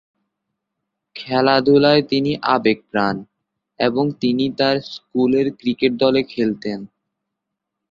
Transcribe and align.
খেলাধুলায় 1.15 2.01
তিনি 2.03 2.31
আবেগ 2.53 2.79
প্রাণ 2.91 3.15
এবং 3.79 4.05
তিনি 4.21 4.45
তার 4.59 4.75
স্কুল 4.91 5.31
এর 5.35 5.47
ক্রিকেট 5.59 5.91
দলে 6.03 6.21
খেলতেন। 6.23 6.79